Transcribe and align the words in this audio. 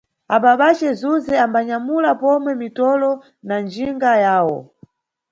Ababace 0.35 0.87
Zuze 0.99 1.33
ambanyamula 1.45 2.09
pomwe 2.21 2.51
mitolo 2.61 3.09
na 3.47 3.55
njinga 3.63 4.11
yawo. 4.25 4.59